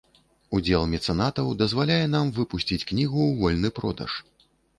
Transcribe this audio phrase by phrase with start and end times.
[0.59, 4.11] Удзел мецэнатаў дазваляе нам выпусціць кнігу ў вольны продаж.